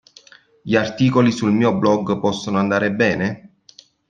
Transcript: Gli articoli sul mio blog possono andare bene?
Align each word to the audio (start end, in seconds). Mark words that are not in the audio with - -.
Gli 0.63 0.75
articoli 0.75 1.31
sul 1.31 1.51
mio 1.51 1.75
blog 1.77 2.17
possono 2.19 2.57
andare 2.57 2.91
bene? 2.91 3.57